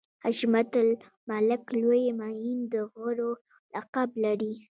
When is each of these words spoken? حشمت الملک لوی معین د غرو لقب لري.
حشمت 0.23 0.71
الملک 0.83 1.63
لوی 1.81 2.05
معین 2.19 2.59
د 2.71 2.75
غرو 2.93 3.31
لقب 3.75 4.09
لري. 4.23 4.53